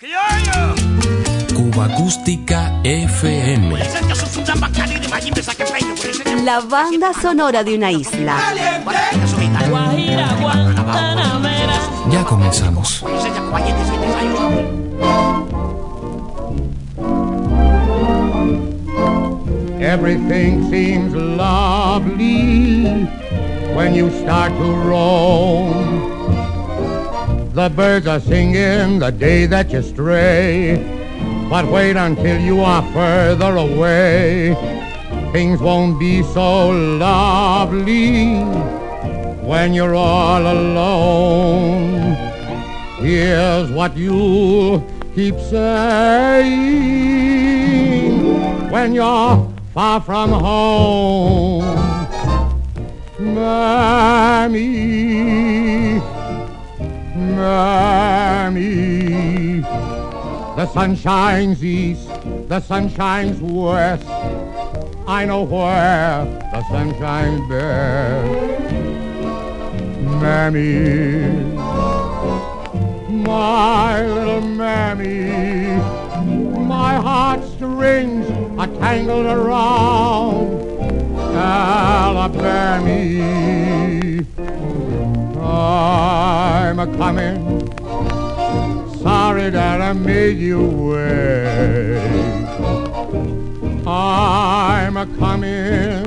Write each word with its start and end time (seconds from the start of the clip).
Cuba 0.00 1.86
Acústica 1.86 2.80
FM. 2.84 3.76
La 6.44 6.60
banda 6.60 7.12
sonora 7.12 7.64
de 7.64 7.74
una 7.74 7.90
isla. 7.90 8.38
Ya 12.12 12.24
comenzamos. 12.24 13.04
Everything 19.80 20.70
seems 20.70 21.12
lovely 21.12 23.08
when 23.74 23.96
you 23.96 24.08
start 24.10 24.52
to 24.58 24.76
roam. 24.88 26.07
The 27.52 27.68
birds 27.68 28.06
are 28.06 28.20
singing 28.20 28.98
the 28.98 29.10
day 29.10 29.46
that 29.46 29.70
you 29.70 29.82
stray. 29.82 30.76
But 31.50 31.66
wait 31.66 31.96
until 31.96 32.40
you 32.40 32.60
are 32.60 32.82
further 32.92 33.56
away. 33.56 34.54
Things 35.32 35.60
won't 35.60 35.98
be 35.98 36.22
so 36.22 36.70
lovely 36.70 38.42
when 39.42 39.72
you're 39.74 39.94
all 39.94 40.42
alone. 40.42 42.16
Here's 43.00 43.70
what 43.70 43.96
you'll 43.96 44.80
keep 45.14 45.38
saying 45.40 46.68
when 48.70 48.92
you're 48.94 49.48
far 49.72 50.00
from 50.00 50.30
home. 50.30 51.64
Mammy, 53.18 54.58
Mammy, 57.38 59.00
the 59.60 60.66
sun 60.72 60.96
shines 60.96 61.64
east, 61.64 62.08
the 62.48 62.58
sun 62.60 62.88
shines 62.90 63.40
west. 63.40 64.04
I 65.06 65.24
know 65.24 65.44
where 65.44 66.24
the 66.52 66.62
sun 66.68 66.92
shines 66.98 67.48
best. 67.48 68.74
Mammy, 70.20 71.28
my 73.08 74.04
little 74.04 74.40
mammy, 74.40 75.76
my 76.66 76.96
heartstrings 76.96 78.28
are 78.58 78.66
tangled 78.66 79.26
around 79.26 80.60
Alabama. 81.36 82.98
I'm 85.48 86.78
a 86.78 86.86
coming, 86.98 87.72
sorry 89.02 89.48
that 89.48 89.80
I 89.80 89.94
made 89.94 90.36
you 90.36 90.60
wait. 90.60 91.98
I'm 93.86 94.96
a 94.98 95.06
coming, 95.16 96.04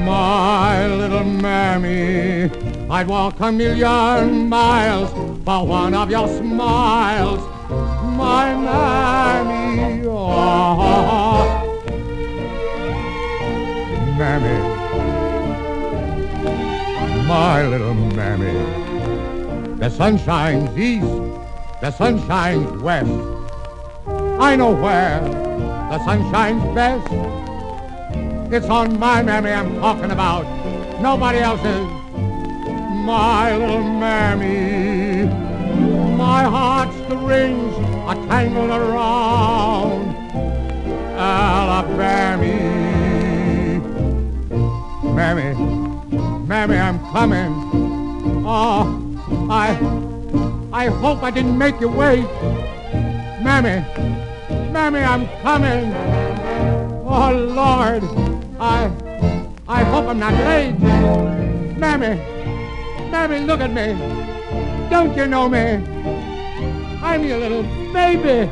my 0.06 0.88
little 0.88 1.26
mammy, 1.26 2.50
I'd 2.90 3.08
walk 3.08 3.42
a 3.42 3.52
million 3.52 4.48
miles 4.48 5.12
for 5.44 5.68
one 5.68 5.94
of 5.94 6.10
your 6.10 6.30
smiles, 6.30 7.42
my 8.20 8.54
mammy. 8.54 10.04
Oh, 10.06 11.48
mammy, 14.18 14.58
my 17.28 17.66
little 17.66 17.94
mammy. 17.94 18.58
The 19.78 19.90
sun 19.90 20.18
shines 20.18 20.78
east, 20.78 21.08
the 21.80 21.92
sun 21.92 22.20
shines 22.28 22.70
west. 22.82 23.10
I 24.48 24.56
know 24.58 24.72
where 24.72 25.22
the 25.92 26.00
sun 26.04 26.20
shines 26.32 26.64
best. 26.76 27.08
It's 28.52 28.68
on 28.68 29.00
my 29.00 29.24
mammy 29.24 29.52
I'm 29.52 29.80
talking 29.80 30.12
about, 30.12 30.44
nobody 31.02 31.40
else's. 31.40 31.88
My 33.06 33.56
little 33.56 33.84
mammy, 34.04 35.24
my 36.18 36.44
heartstrings 36.44 37.89
are 38.10 38.16
tangled 38.28 38.72
around 38.72 40.16
Alabama. 41.16 42.42
Mammy, 45.14 45.54
mammy, 46.48 46.78
I'm 46.78 47.00
coming. 47.12 47.54
Oh, 48.48 49.48
I, 49.52 49.70
I 50.74 50.88
hope 50.88 51.22
I 51.22 51.30
didn't 51.30 51.56
make 51.56 51.80
you 51.80 51.88
wait. 51.88 52.26
Mammy, 53.44 53.86
mammy, 54.72 55.02
I'm 55.02 55.28
coming. 55.44 55.94
Oh 57.06 57.32
Lord, 57.32 58.04
I, 58.60 58.92
I 59.68 59.84
hope 59.84 60.06
I'm 60.08 60.18
not 60.18 60.34
late. 60.34 60.80
Mammy, 61.78 62.16
mammy, 63.12 63.42
look 63.42 63.60
at 63.60 63.72
me. 63.72 63.94
Don't 64.90 65.16
you 65.16 65.28
know 65.28 65.48
me? 65.48 65.86
I'm 67.04 67.24
your 67.24 67.38
little 67.38 67.79
baby. 67.94 68.50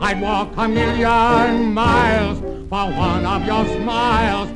I'd 0.00 0.20
walk 0.20 0.52
a 0.56 0.68
million 0.68 1.72
miles 1.74 2.38
for 2.68 2.86
one 2.90 3.24
of 3.26 3.44
your 3.46 3.64
smiles, 3.66 4.50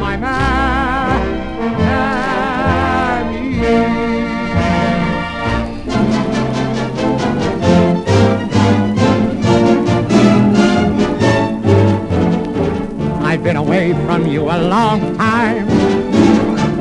my 0.00 0.16
man. 0.16 1.44
I've 13.22 13.42
been 13.42 13.56
away 13.56 13.92
from 14.06 14.26
you 14.28 14.42
a 14.42 14.58
long 14.68 15.16
time. 15.16 15.66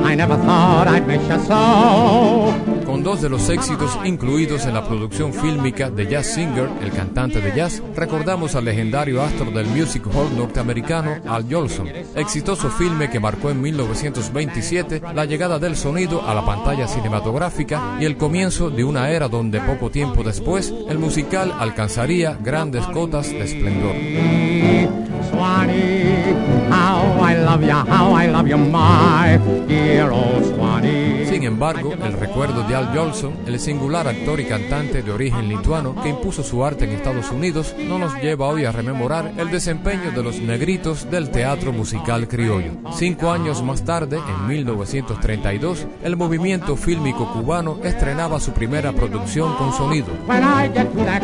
I 0.04 0.14
never 0.14 0.38
thought 0.38 0.88
I'd 0.88 1.08
miss 1.08 1.28
you 1.28 1.40
so. 1.40 2.73
Dos 3.04 3.22
de 3.22 3.28
los 3.28 3.50
éxitos 3.50 4.00
incluidos 4.06 4.66
en 4.66 4.74
la 4.74 4.88
producción 4.88 5.34
fílmica 5.34 5.90
de 5.90 6.08
Jazz 6.08 6.36
Singer, 6.36 6.70
el 6.82 6.92
cantante 6.94 7.42
de 7.42 7.54
jazz, 7.54 7.84
recordamos 7.98 8.56
al 8.56 8.64
legendario 8.64 9.22
astro 9.22 9.52
del 9.52 9.68
music 9.68 10.08
hall 10.08 10.34
norteamericano 10.38 11.18
Al 11.28 11.46
Jolson, 11.52 11.90
exitoso 12.16 12.70
filme 12.70 13.10
que 13.10 13.20
marcó 13.20 13.50
en 13.50 13.60
1927 13.60 15.02
la 15.14 15.26
llegada 15.26 15.60
del 15.60 15.76
sonido 15.76 16.26
a 16.26 16.34
la 16.34 16.46
pantalla 16.46 16.88
cinematográfica 16.88 17.98
y 18.00 18.06
el 18.06 18.16
comienzo 18.16 18.70
de 18.70 18.86
una 18.86 19.10
era 19.10 19.28
donde 19.28 19.60
poco 19.60 19.90
tiempo 19.90 20.24
después 20.24 20.74
el 20.88 20.98
musical 20.98 21.54
alcanzaría 21.60 22.38
grandes 22.42 22.86
cotas 22.88 23.30
de 23.30 23.44
esplendor. 23.44 25.13
Swanee, 25.34 26.36
how 26.70 27.20
I 27.20 27.36
love 27.36 27.64
you, 27.64 27.74
how 27.74 28.14
I 28.14 28.28
love 28.28 28.48
you, 28.48 28.58
my 28.58 29.40
dear 29.68 30.12
old 30.12 30.46
Swanee. 30.46 31.26
Sin 31.26 31.44
embargo, 31.44 31.94
el 31.94 32.14
recuerdo 32.14 32.62
de 32.68 32.76
Al 32.76 32.96
Jolson, 32.96 33.34
el 33.48 33.60
singular 33.60 34.08
actor 34.08 34.40
y 34.40 34.46
cantante 34.46 35.02
de 35.02 35.12
origen 35.12 35.50
lituano 35.50 35.96
que 36.04 36.10
impuso 36.10 36.44
su 36.44 36.64
arte 36.64 36.86
en 36.86 36.92
Estados 36.92 37.32
Unidos, 37.32 37.76
no 37.80 37.98
nos 37.98 38.14
lleva 38.22 38.48
hoy 38.48 38.66
a 38.66 38.72
rememorar 38.72 39.34
el 39.38 39.50
desempeño 39.50 40.12
de 40.12 40.22
los 40.22 40.40
negritos 40.40 41.10
del 41.10 41.32
teatro 41.32 41.74
musical 41.74 42.28
criollo. 42.28 42.74
Cinco 42.94 43.32
años 43.32 43.64
más 43.64 43.84
tarde, 43.84 44.18
en 44.18 44.48
1932, 44.48 45.88
el 46.04 46.16
movimiento 46.16 46.76
fílmico 46.76 47.34
cubano 47.34 47.80
estrenaba 47.84 48.40
su 48.40 48.52
primera 48.52 48.92
producción 48.92 49.56
con 49.56 49.74
sonido. 49.74 50.08
When 50.28 50.44
I 50.44 50.70
get 50.72 50.94
to 50.94 51.04
that. 51.06 51.24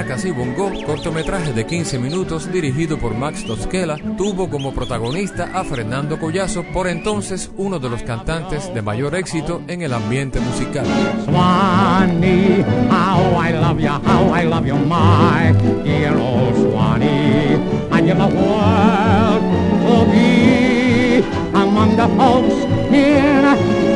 Maracas 0.00 0.24
y 0.24 0.30
Bongo, 0.30 0.72
cortometraje 0.86 1.52
de 1.52 1.66
15 1.66 1.98
minutos 1.98 2.50
dirigido 2.50 2.96
por 2.96 3.14
Max 3.14 3.44
Tosquela, 3.44 3.98
tuvo 4.16 4.48
como 4.48 4.72
protagonista 4.72 5.50
a 5.52 5.62
Fernando 5.62 6.18
Collazo, 6.18 6.64
por 6.72 6.88
entonces 6.88 7.50
uno 7.58 7.78
de 7.78 7.90
los 7.90 8.02
cantantes 8.02 8.72
de 8.72 8.80
mayor 8.80 9.14
éxito 9.14 9.60
en 9.68 9.82
el 9.82 9.92
ambiente 9.92 10.40
musical. 10.40 10.86
Swanee, 11.26 12.64
how 12.88 13.46
I 13.46 13.52
love 13.52 13.78
you, 13.78 13.90
how 13.90 14.34
I 14.34 14.46
love 14.46 14.66
you, 14.66 14.76
my 14.76 15.52
dear 15.84 16.16
old 16.16 16.54
Swanee. 16.56 17.58
I 17.92 18.00
give 18.00 18.16
the 18.16 18.26
world 18.26 19.42
to 19.84 20.10
be 20.10 21.22
among 21.52 21.96
the 21.96 22.08
folks 22.16 22.54
in 22.90 23.44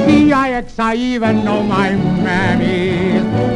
PIX. 0.04 0.78
I 0.78 0.96
even 0.96 1.46
know 1.46 1.62
my 1.62 1.92
mammy's 1.92 3.13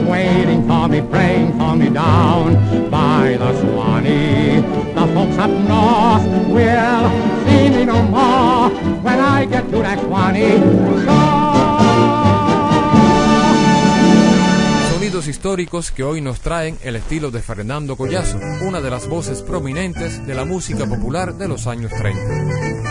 waiting 0.09 0.67
for 0.67 0.89
me, 0.89 1.01
praying 1.03 1.53
for 1.59 1.77
me 1.77 1.91
down 1.91 2.55
by 2.91 3.37
the 3.39 3.53
Swanee. 3.61 4.63
The 4.95 5.07
folks 5.15 5.39
up 5.39 5.51
north 5.51 6.25
will 6.49 7.11
see 7.45 7.69
me 7.71 7.85
no 7.85 8.03
more 8.03 8.71
when 9.03 9.19
I 9.21 9.47
get 9.47 9.71
to 9.71 9.79
that 9.83 10.01
Swanee 10.01 10.59
shore. 11.05 11.49
Sonidos 14.93 15.29
históricos 15.29 15.91
que 15.91 16.03
hoy 16.03 16.21
nos 16.21 16.41
traen 16.41 16.77
el 16.83 16.97
estilo 16.97 17.31
de 17.31 17.41
Fernando 17.41 17.97
Collazo, 17.97 18.39
una 18.67 18.81
de 18.81 18.91
las 18.91 19.09
voces 19.09 19.43
prominentes 19.43 20.27
de 20.27 20.35
la 20.35 20.45
música 20.45 20.87
popular 20.87 21.35
de 21.35 21.49
los 21.49 21.67
años 21.67 21.93
30. 21.93 22.89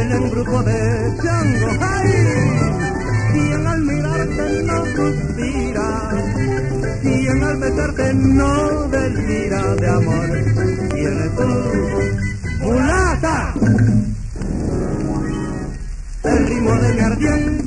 en 0.00 0.12
el 0.12 0.30
grupo 0.30 0.62
de 0.62 1.14
chango. 1.22 1.70
¡Ay! 1.80 2.12
Quien 3.32 3.66
al 3.66 3.80
mirarte 3.82 4.62
no 4.64 4.84
suspira, 4.96 6.10
quien 7.02 7.42
al 7.42 7.56
besarte 7.58 8.14
no 8.14 8.88
delira 8.88 9.74
de 9.74 9.88
amor. 9.88 10.28
Tienes 10.94 11.36
tú, 11.36 12.64
mulata, 12.64 13.54
el 16.24 16.46
ritmo 16.46 16.74
de 16.74 16.94
mi 16.94 17.00
ardiente 17.00 17.57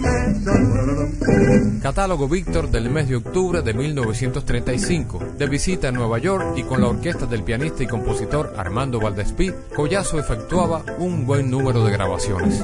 catálogo 1.92 2.30
Víctor 2.30 2.72
del 2.72 2.90
mes 2.90 3.10
de 3.10 3.18
octubre 3.18 3.62
de 3.62 3.74
1935. 3.74 5.20
De 5.38 5.46
visita 5.46 5.90
a 5.90 5.92
Nueva 5.92 6.20
York 6.20 6.54
y 6.56 6.64
con 6.64 6.80
la 6.80 6.88
orquesta 6.88 7.26
del 7.26 7.44
pianista 7.44 7.84
y 7.84 7.88
compositor 7.88 8.54
Armando 8.56 8.98
Valdespí, 8.98 9.52
Collazo 9.76 10.18
efectuaba 10.18 10.86
un 11.00 11.26
buen 11.26 11.52
número 11.52 11.84
de 11.84 11.92
grabaciones. 11.92 12.64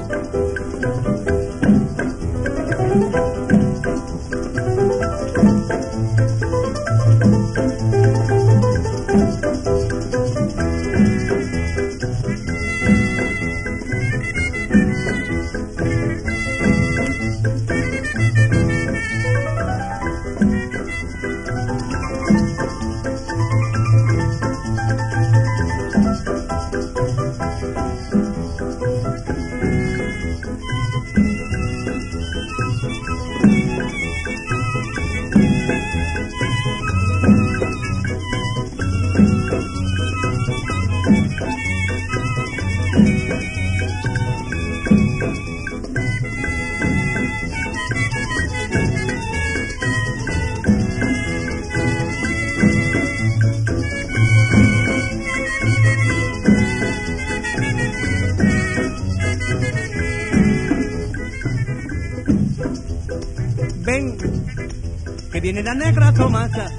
Viene 65.42 65.62
la 65.62 65.74
negra 65.74 66.12
Tomasa, 66.12 66.70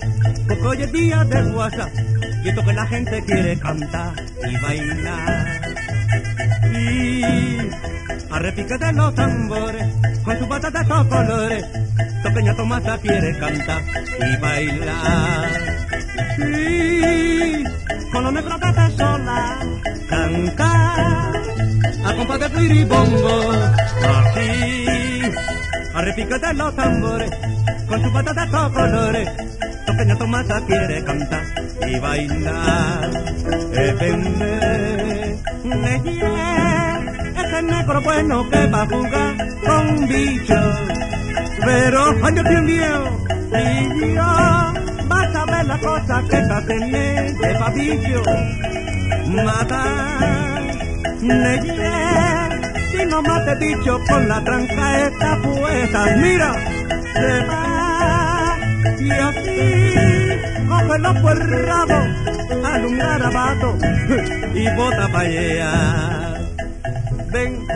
porque 0.47 0.63
hoy 0.63 0.83
es 0.83 0.91
día 0.93 1.25
de 1.25 1.51
guasa, 1.51 1.89
y 2.43 2.49
esto 2.49 2.63
que 2.63 2.73
la 2.73 2.85
gente 2.87 3.23
quiere 3.25 3.59
cantar 3.59 4.13
y 4.49 4.57
bailar. 4.61 5.61
Y 6.71 7.57
a 8.29 8.39
repique 8.39 8.77
de 8.77 8.93
los 8.93 9.15
tambores, 9.15 9.85
con 10.23 10.39
su 10.39 10.47
bata 10.47 10.71
de 10.71 10.85
todos 10.85 11.07
colores, 11.07 11.65
Toqueña 12.23 12.55
Tomasa 12.55 12.97
quiere 12.99 13.37
cantar 13.37 13.81
y 14.19 14.37
bailar. 14.37 15.49
Y 16.37 17.63
con 18.11 18.23
los 18.23 18.33
negros 18.33 18.59
de 18.61 18.97
sola, 18.97 19.59
cantar, 20.07 21.41
a 22.05 22.15
compás 22.15 22.39
de 22.39 22.49
piribongo, 22.49 23.51
así, 24.07 24.85
a 25.93 26.01
de 26.01 26.53
los 26.53 26.75
tambores, 26.75 27.31
con 27.87 28.03
su 28.03 28.13
patata 28.13 28.45
de 28.45 28.73
colores. 28.73 29.29
Toqueña 29.85 30.15
Tomasa 30.17 30.61
quiere 30.65 31.03
cantar 31.03 31.43
y 31.87 31.99
bailar. 31.99 33.09
Eh, 33.73 33.95
vende, 33.99 35.39
ese 37.35 37.61
negro 37.63 38.01
bueno 38.01 38.49
que 38.49 38.67
va 38.67 38.81
a 38.81 38.85
jugar 38.85 39.35
con 39.65 40.07
bichos. 40.07 40.75
Pero 41.65 42.25
año 42.25 42.43
tiene 42.43 42.61
viejo 42.61 43.19
y 43.51 44.13
yo 44.15 44.21
va 44.21 45.33
saber 45.33 45.65
la 45.65 45.79
cosa 45.79 46.23
que 46.29 46.37
está 46.37 46.65
tener 46.65 47.33
de 47.35 47.55
pabillo. 47.55 48.23
Mata, 49.43 50.61
si 53.19 53.27
no 53.27 53.33
mate 53.33 53.55
bicho 53.55 53.99
con 54.07 54.27
la 54.27 54.43
tranca 54.43 55.07
esta 55.07 55.41
puesta. 55.41 56.15
Mira, 56.17 56.53
se 57.13 57.45
va 57.45 58.57
y 58.99 59.11
así 59.11 60.67
coge 60.67 60.99
los 60.99 61.21
puerrados 61.21 62.05
al 62.65 62.85
un 62.85 62.97
garabato 62.97 63.77
y 64.53 64.75
bota 64.75 65.07
pa' 65.11 65.19
allá. 65.19 66.33
Ven, 67.31 67.67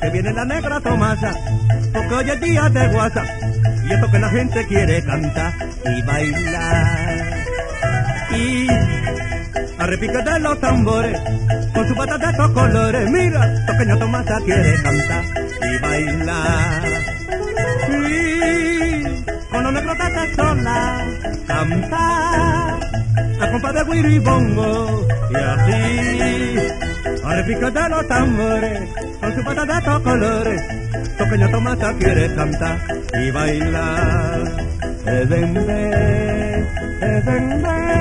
que 0.00 0.10
viene 0.10 0.32
la 0.32 0.44
negra 0.44 0.80
Tomasa, 0.80 1.32
porque 1.92 2.14
hoy 2.14 2.30
es 2.30 2.40
día 2.40 2.68
de 2.68 2.88
guasa, 2.88 3.24
y 3.88 3.92
esto 3.92 4.10
que 4.10 4.18
la 4.18 4.28
gente 4.30 4.66
quiere 4.66 5.04
cantar 5.04 5.52
y 5.84 6.02
bailar. 6.02 7.44
Y 8.32 8.68
a 9.78 9.86
repique 9.86 10.22
de 10.22 10.40
los 10.40 10.60
tambores, 10.60 11.20
con 11.80 11.88
su 11.88 11.94
patas 11.94 12.20
de 12.20 12.52
colores, 12.52 13.10
mira, 13.10 13.64
pequeña 13.66 13.98
Tomasa 13.98 14.38
quiere 14.44 14.82
cantar 14.82 15.24
y 15.62 15.78
bailar. 15.80 16.84
Y 17.88 19.24
con 19.50 19.62
los 19.64 19.72
negros 19.72 19.96
de 19.98 20.34
sola, 20.34 21.06
cantar, 21.46 22.80
a 23.40 23.50
compa 23.50 23.72
de 23.72 23.84
guiri 23.84 24.16
y 24.16 24.24
así, 25.52 26.56
a 27.24 27.34
repique 27.34 27.70
de 27.70 27.88
los 27.88 28.08
tambores, 28.08 28.80
con 29.20 29.34
su 29.34 29.42
patas 29.42 29.84
de 29.84 30.02
colores, 30.02 30.62
pequeña 31.16 31.50
Tomasa 31.50 31.94
quiere 31.94 32.34
cantar 32.34 32.78
y 33.22 33.30
bailar. 33.30 34.52
Edende, 35.06 36.66
edende. 37.00 37.99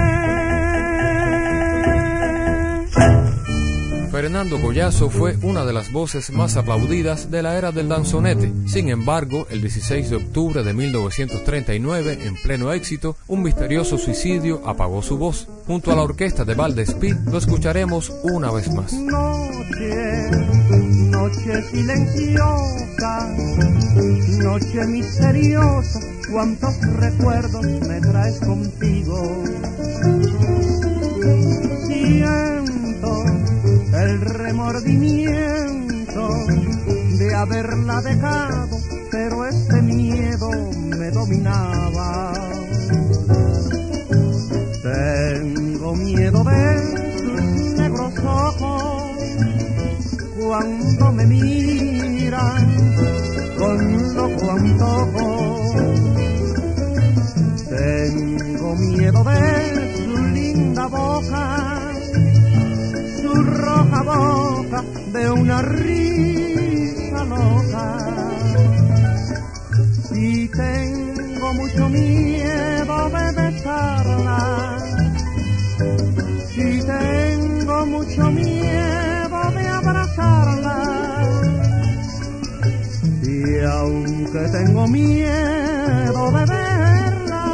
Fernando 4.40 4.66
Collazo 4.66 5.10
fue 5.10 5.36
una 5.42 5.66
de 5.66 5.74
las 5.74 5.92
voces 5.92 6.30
más 6.30 6.56
aplaudidas 6.56 7.30
de 7.30 7.44
la 7.44 7.58
era 7.58 7.74
del 7.74 7.90
danzonete. 7.90 8.50
Sin 8.68 8.88
embargo, 8.88 9.46
el 9.50 9.60
16 9.60 10.10
de 10.12 10.16
octubre 10.16 10.64
de 10.64 10.74
1939, 10.74 12.20
en 12.24 12.36
pleno 12.36 12.72
éxito, 12.72 13.18
un 13.28 13.44
misterioso 13.44 13.98
suicidio 13.98 14.62
apagó 14.66 15.02
su 15.02 15.18
voz. 15.18 15.50
Junto 15.68 15.92
a 15.92 15.96
la 15.98 16.04
orquesta 16.04 16.46
de 16.46 16.56
Valdespí, 16.56 17.14
lo 17.26 17.38
escucharemos 17.38 18.14
una 18.24 18.50
vez 18.50 18.74
más. 18.74 18.94
Noche, 18.94 20.32
noche 21.10 21.62
silenciosa, 21.74 23.36
noche 24.42 24.88
misteriosa, 24.88 26.00
cuántos 26.32 26.80
recuerdos 26.96 27.66
me 27.66 28.00
traes 28.00 28.40
contigo. 28.40 29.44
El 34.10 34.22
remordimiento 34.22 36.30
de 37.20 37.36
haberla 37.36 38.02
dejado, 38.02 38.80
pero 39.12 39.46
este 39.46 39.84
miedo 39.84 40.50
me 40.98 41.12
dominaba. 41.12 42.34
Tengo 44.82 45.96
miedo 45.96 46.44
de 46.44 47.20
sus 47.20 47.42
negros 47.78 48.14
ojos 48.24 49.04
cuando 50.40 51.12
me 51.12 51.28
miran 51.28 52.68
con 53.60 54.16
loco 54.16 54.52
antojo. 54.52 55.60
Tengo 57.70 58.76
miedo 58.76 59.24
de 59.24 59.98
su 59.98 60.18
linda 60.34 60.88
boca, 60.88 61.59
boca 64.16 64.84
de 65.14 65.30
una 65.32 65.62
risa 65.62 67.24
loca. 67.26 67.98
Y 70.12 70.48
tengo 70.48 71.54
mucho 71.54 71.90
miedo 71.90 73.10
de 73.10 73.32
besarla. 73.42 74.78
Y 76.56 76.82
tengo 76.82 77.86
mucho 77.86 78.32
miedo 78.32 79.52
de 79.56 79.68
abrazarla. 79.68 80.78
Y 83.24 83.60
aunque 83.66 84.40
tengo 84.58 84.88
miedo 84.88 86.32
de 86.32 86.46
verla, 86.46 87.46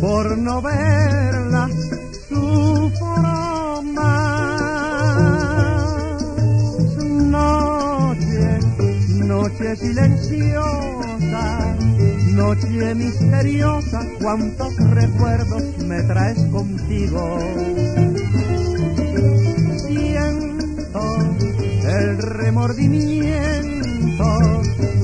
por 0.00 0.38
no 0.38 0.62
verla, 0.62 1.37
noche 9.68 9.86
silenciosa, 9.86 11.76
noche 12.32 12.94
misteriosa, 12.94 14.00
cuántos 14.18 14.74
recuerdos 14.76 15.62
me 15.84 16.02
traes 16.04 16.42
contigo. 16.46 17.38
Siento 19.86 21.18
el 21.86 22.18
remordimiento 22.18 24.62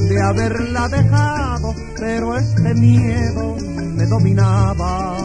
de 0.08 0.22
haberla 0.22 0.88
dejado, 0.88 1.74
pero 1.98 2.38
este 2.38 2.72
miedo 2.74 3.56
me 3.96 4.06
dominaba. 4.06 5.18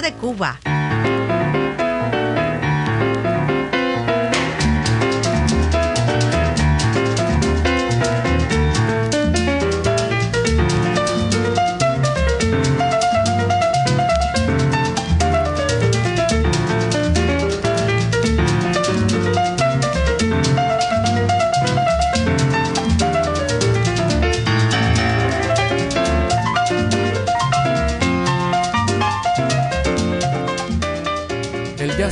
De 0.00 0.12
Cuba. 0.14 0.69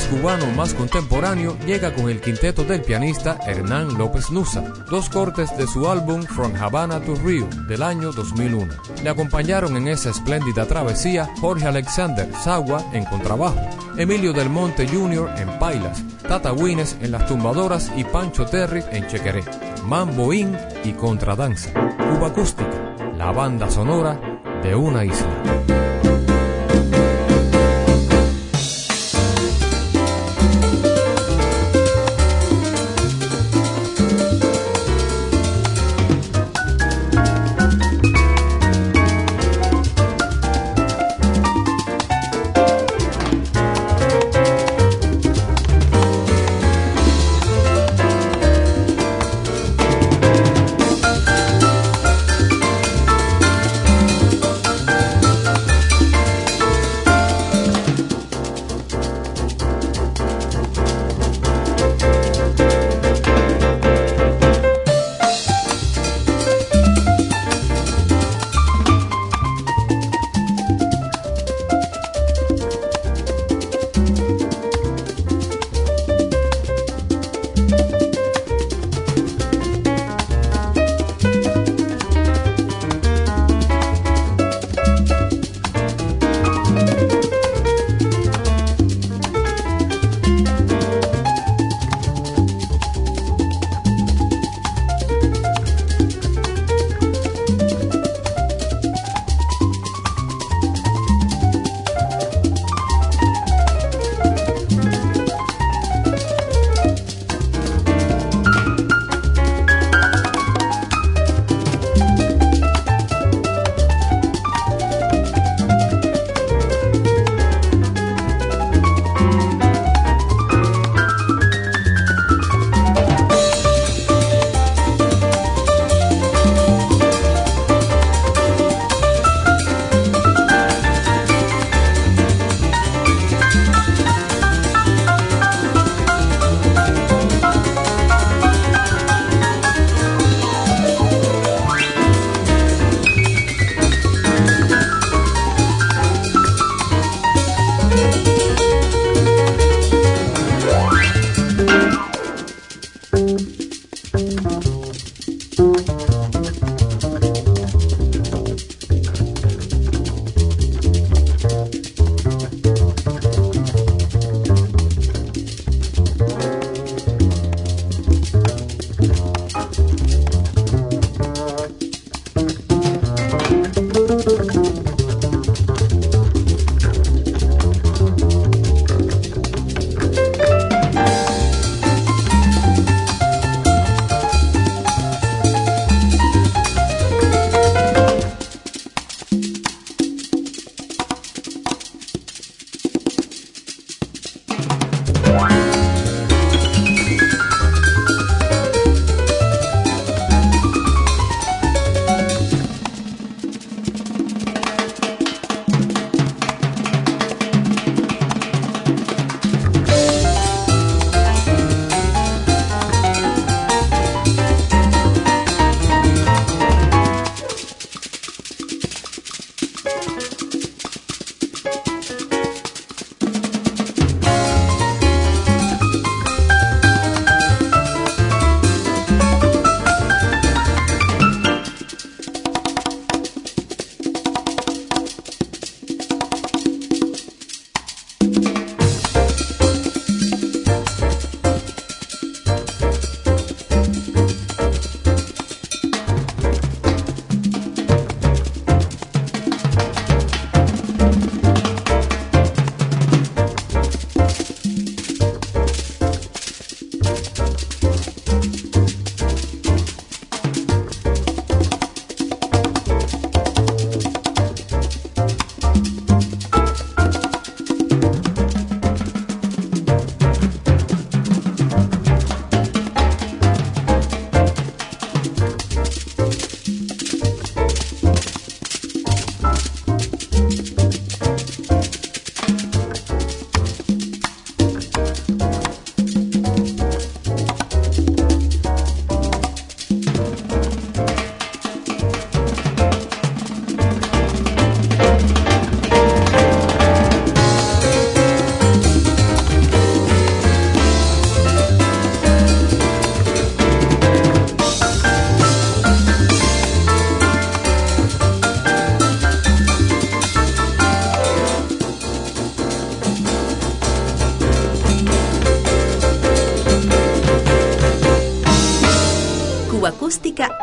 Cubano 0.07 0.47
más 0.53 0.75
contemporáneo 0.75 1.57
llega 1.67 1.95
con 1.95 2.09
el 2.09 2.21
quinteto 2.21 2.65
del 2.65 2.83
pianista 2.83 3.39
Hernán 3.47 3.97
López 3.99 4.31
Nusa, 4.31 4.63
dos 4.91 5.09
cortes 5.09 5.57
de 5.57 5.67
su 5.67 5.89
álbum 5.89 6.23
From 6.23 6.55
Havana 6.55 7.01
to 7.01 7.15
Rio 7.17 7.49
del 7.67 7.83
año 7.83 8.13
2001. 8.13 8.75
Le 9.03 9.11
acompañaron 9.11 9.77
en 9.77 9.89
esa 9.89 10.11
espléndida 10.11 10.67
travesía 10.67 11.29
Jorge 11.41 11.67
Alexander 11.67 12.29
Sagua 12.35 12.85
en 12.93 13.05
contrabajo, 13.05 13.61
Emilio 13.97 14.33
del 14.33 14.51
Monte 14.51 14.87
Jr. 14.87 15.31
en 15.37 15.59
pailas, 15.59 16.03
Tata 16.27 16.53
Wines 16.53 16.97
en 17.01 17.11
las 17.11 17.27
tumbadoras 17.27 17.91
y 17.97 18.05
Pancho 18.05 18.47
Terry 18.47 18.85
en 18.93 19.07
chequeré, 19.07 19.43
Mambo 19.85 20.33
In 20.33 20.57
y 20.85 20.93
contradanza, 20.93 21.71
Cuba 21.73 22.29
Acústica, 22.29 22.97
la 23.17 23.33
banda 23.33 23.71
sonora 23.71 24.21
de 24.63 24.75
una 24.75 25.05
isla. 25.05 25.88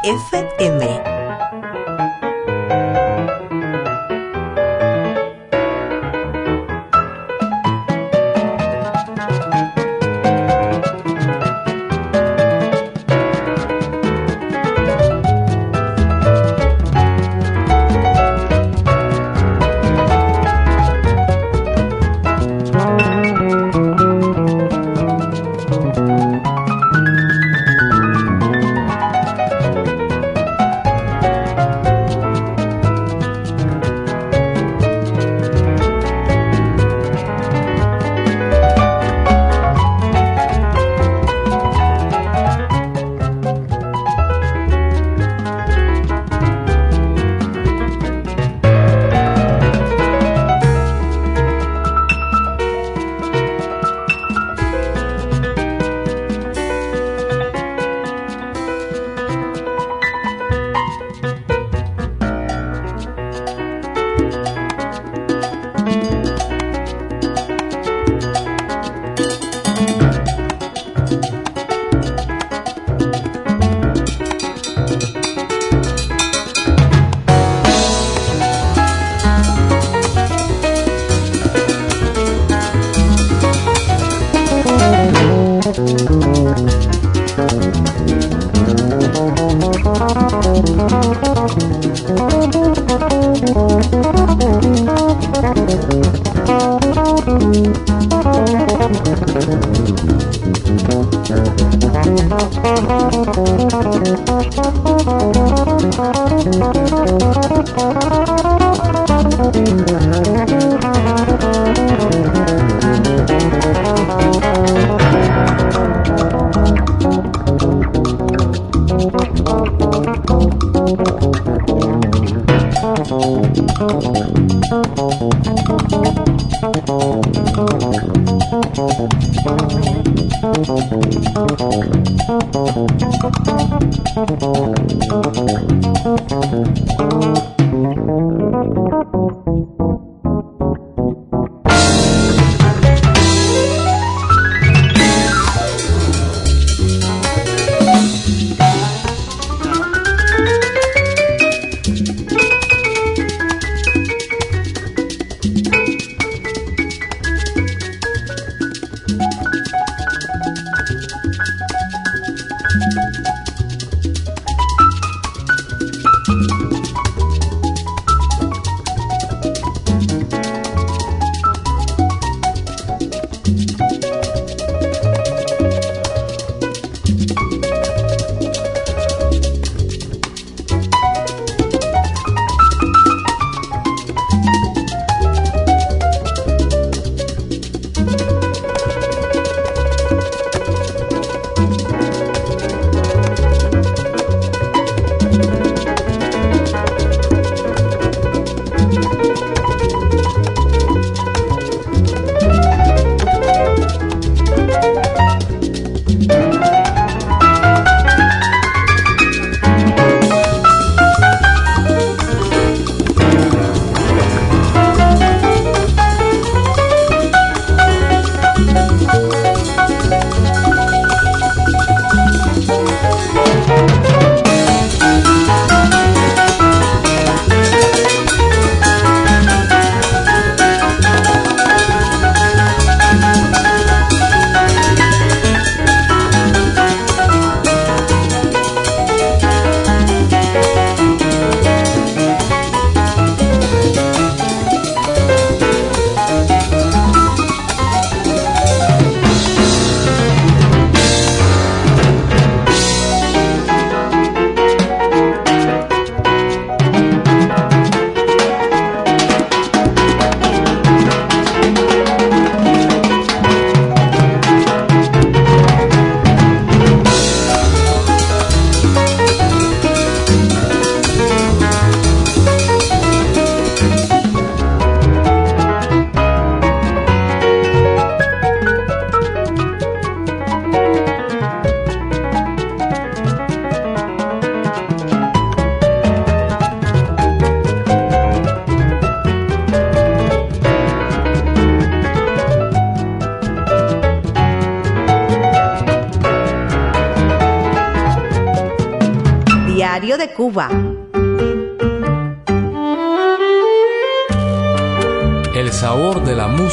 FM. 0.06 0.45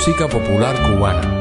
Música 0.02 0.26
popular 0.26 0.74
cubana. 0.82 1.31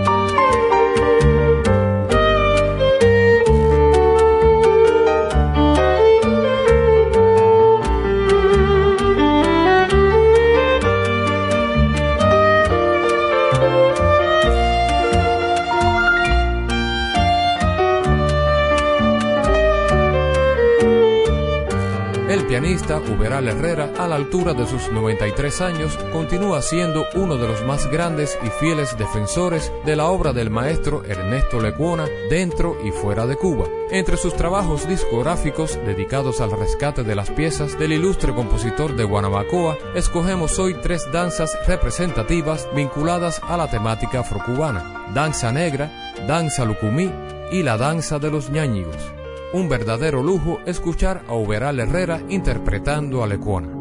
Pianista 22.82 23.14
Uberal 23.14 23.48
Herrera, 23.48 23.92
a 23.98 24.08
la 24.08 24.16
altura 24.16 24.54
de 24.54 24.66
sus 24.66 24.92
93 24.92 25.62
años, 25.62 25.98
continúa 26.12 26.62
siendo 26.62 27.06
uno 27.16 27.38
de 27.38 27.48
los 27.48 27.64
más 27.66 27.90
grandes 27.92 28.38
y 28.44 28.50
fieles 28.60 28.98
defensores 28.98 29.72
de 29.86 29.96
la 29.96 30.08
obra 30.08 30.34
del 30.34 30.50
maestro 30.50 31.04
Ernesto 31.04 31.60
Lecuona 31.60 32.06
dentro 32.30 32.78
y 32.84 32.92
fuera 32.92 33.26
de 33.26 33.36
Cuba. 33.36 33.66
Entre 33.92 34.18
sus 34.18 34.36
trabajos 34.36 34.88
discográficos 34.88 35.78
dedicados 35.86 36.42
al 36.42 36.52
rescate 36.52 37.04
de 37.04 37.16
las 37.16 37.30
piezas 37.30 37.78
del 37.78 37.94
ilustre 37.94 38.34
compositor 38.34 38.96
de 38.96 39.04
Guanabacoa, 39.04 39.78
escogemos 39.96 40.58
hoy 40.60 40.76
tres 40.82 41.12
danzas 41.12 41.58
representativas 41.68 42.68
vinculadas 42.76 43.42
a 43.44 43.58
la 43.58 43.70
temática 43.70 44.22
afrocubana: 44.22 45.08
Danza 45.14 45.52
Negra, 45.52 46.14
Danza 46.28 46.66
Lucumí 46.66 47.12
y 47.52 47.64
la 47.64 47.78
Danza 47.78 48.18
de 48.18 48.32
los 48.32 48.50
Ñáñigos 48.50 49.21
un 49.54 49.68
verdadero 49.68 50.24
lujo 50.24 50.60
escuchar 50.66 51.24
a 51.28 51.34
Uberal 51.34 51.80
Herrera 51.80 52.22
interpretando 52.30 53.24
a 53.24 53.28
Lecuona. 53.28 53.81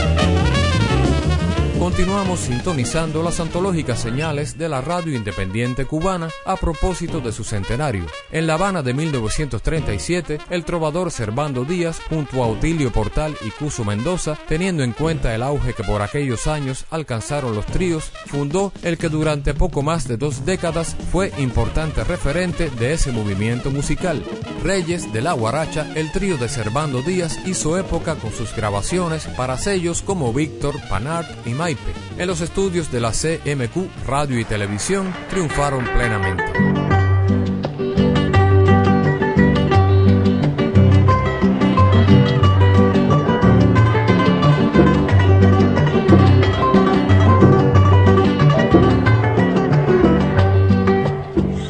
Continuamos 1.81 2.41
sintonizando 2.41 3.23
las 3.23 3.39
antológicas 3.39 3.99
señales 3.99 4.55
de 4.55 4.69
la 4.69 4.81
radio 4.81 5.15
independiente 5.15 5.85
cubana 5.85 6.29
a 6.45 6.55
propósito 6.55 7.21
de 7.21 7.31
su 7.31 7.43
centenario. 7.43 8.05
En 8.31 8.45
La 8.45 8.53
Habana 8.53 8.83
de 8.83 8.93
1937, 8.93 10.37
el 10.51 10.63
trovador 10.63 11.09
Servando 11.09 11.65
Díaz, 11.65 11.99
junto 12.07 12.43
a 12.43 12.47
Otilio 12.47 12.91
Portal 12.91 13.35
y 13.43 13.49
Cuso 13.49 13.83
Mendoza, 13.83 14.37
teniendo 14.47 14.83
en 14.83 14.91
cuenta 14.91 15.33
el 15.33 15.41
auge 15.41 15.73
que 15.73 15.83
por 15.83 16.03
aquellos 16.03 16.45
años 16.45 16.85
alcanzaron 16.91 17.55
los 17.55 17.65
tríos, 17.65 18.11
fundó 18.27 18.71
el 18.83 18.99
que 18.99 19.09
durante 19.09 19.55
poco 19.55 19.81
más 19.81 20.07
de 20.07 20.17
dos 20.17 20.45
décadas 20.45 20.95
fue 21.11 21.33
importante 21.39 22.03
referente 22.03 22.69
de 22.69 22.93
ese 22.93 23.11
movimiento 23.11 23.71
musical. 23.71 24.23
Reyes 24.63 25.11
de 25.11 25.21
la 25.21 25.33
Guaracha, 25.33 25.87
el 25.95 26.11
trío 26.11 26.37
de 26.37 26.49
Servando 26.49 27.01
Díaz 27.01 27.39
hizo 27.45 27.77
época 27.77 28.15
con 28.15 28.31
sus 28.31 28.55
grabaciones 28.55 29.25
para 29.37 29.57
sellos 29.57 30.01
como 30.01 30.33
Víctor, 30.33 30.75
Panart 30.89 31.29
y 31.47 31.51
Mike 31.51 31.81
en 32.17 32.27
los 32.27 32.41
estudios 32.41 32.91
de 32.91 32.99
la 32.99 33.11
CMQ 33.11 34.05
Radio 34.05 34.39
y 34.39 34.45
Televisión 34.45 35.13
triunfaron 35.29 35.85
plenamente. 35.85 36.43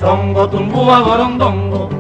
Songo 0.02 0.50
tumbúa 0.50 1.00
gorondongo, 1.02 1.91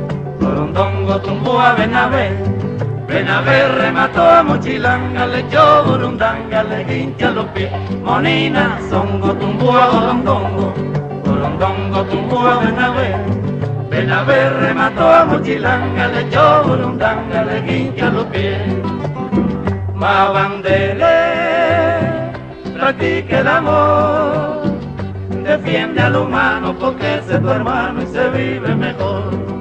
ven 1.77 1.95
a 1.95 3.37
a 3.37 3.41
ver, 3.41 3.71
remató 3.75 4.23
a 4.23 4.43
Mochilanga, 4.43 5.27
le 5.27 5.39
echó 5.39 5.83
burundanga, 5.83 6.63
le 6.63 6.81
hincha 6.97 7.31
los 7.31 7.45
pies. 7.47 7.71
Monina, 8.03 8.79
songo, 8.89 9.33
tumbúa, 9.33 9.87
gorondongo, 9.87 10.73
gorondongo, 11.25 12.03
tumbúa, 12.05 12.59
ven 12.59 12.79
a 12.79 14.19
a 14.19 14.23
ver, 14.23 14.53
remató 14.61 15.13
a 15.13 15.25
Mochilanga, 15.25 16.07
le 16.07 16.21
echó 16.21 16.63
burundanga, 16.63 17.43
le 17.43 17.57
hincha 17.59 18.09
los 18.09 18.25
pies. 18.25 18.61
Mabandele, 19.93 21.05
practique 22.73 23.37
el 23.37 23.47
amor, 23.47 24.63
defiende 25.43 26.01
al 26.01 26.15
humano 26.15 26.75
porque 26.79 27.15
es 27.15 27.27
tu 27.27 27.49
hermano 27.49 28.01
y 28.01 28.07
se 28.07 28.29
vive 28.29 28.75
mejor. 28.75 29.51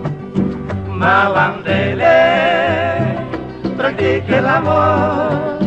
Mabandele, 1.00 2.04
practique 3.74 4.36
el 4.36 4.46
amor. 4.46 5.58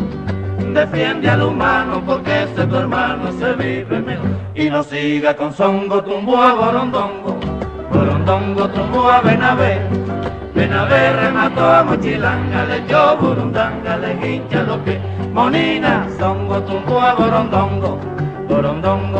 Defiende 0.75 1.27
al 1.27 1.41
humano 1.41 2.03
porque 2.05 2.43
ese 2.43 2.67
tu 2.67 2.75
hermano 2.75 3.31
se 3.39 3.53
vive 3.53 3.99
mejor. 3.99 4.29
Y 4.53 4.69
no 4.69 4.83
siga 4.83 5.35
con 5.35 5.51
songo, 5.51 6.03
tumbúa, 6.03 6.53
borondongo. 6.53 7.39
Borondongo, 7.91 8.69
tumbúa, 8.69 9.21
ven 9.21 9.41
a 9.41 9.53
a 9.53 10.85
ver, 10.85 11.15
remató 11.15 11.67
a 11.67 11.83
mochilanga, 11.83 12.65
le 12.65 12.77
echó 12.77 13.17
burundanga, 13.17 13.97
le 13.97 14.13
hincha 14.35 14.61
los 14.61 14.77
pies. 14.81 14.99
Monina, 15.33 16.07
songo, 16.19 16.61
tumbúa, 16.61 17.15
borondongo. 17.15 17.97
Borondongo, 17.97 18.22